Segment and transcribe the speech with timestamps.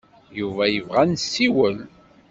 [0.39, 1.77] Yuba yebɣa ad nessiwel.